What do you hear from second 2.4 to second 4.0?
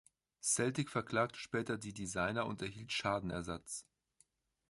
und erhielt Schadenersatz.